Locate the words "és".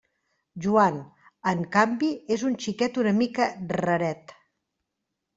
2.35-2.45